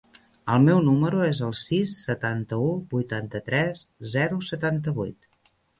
El 0.53 0.63
meu 0.67 0.79
número 0.87 1.19
es 1.25 1.41
el 1.49 1.53
sis, 1.65 1.93
setanta-u, 2.07 2.67
vuitanta-tres, 2.97 3.87
zero, 4.17 4.45
setanta-vuit. 4.53 5.35